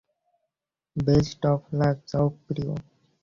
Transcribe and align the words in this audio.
Best 0.95 1.41
of 1.53 1.61
luck, 1.79 1.97
যাও 2.09 2.27
প্রিয়া। 2.45 2.75